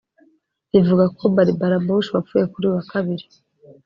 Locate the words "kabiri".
2.91-3.25